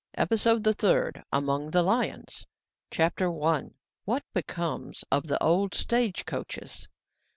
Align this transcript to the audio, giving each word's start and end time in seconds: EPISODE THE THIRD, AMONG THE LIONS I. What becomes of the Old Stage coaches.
EPISODE 0.15 0.63
THE 0.63 0.73
THIRD, 0.73 1.25
AMONG 1.31 1.69
THE 1.69 1.83
LIONS 1.83 2.47
I. 2.97 3.69
What 4.05 4.23
becomes 4.33 5.03
of 5.11 5.27
the 5.27 5.43
Old 5.43 5.75
Stage 5.75 6.25
coaches. 6.25 6.87